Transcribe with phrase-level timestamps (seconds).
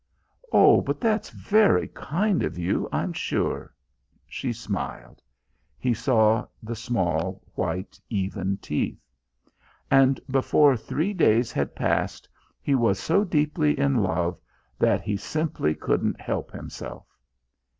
[0.51, 3.71] "Oh, but that's very kind of you, I'm sure."
[4.25, 5.21] She smiled.
[5.77, 8.99] He saw the small white even teeth....
[9.91, 12.27] And before three days had passed,
[12.63, 14.41] he was so deeply in love
[14.79, 17.05] that he simply couldn't help himself.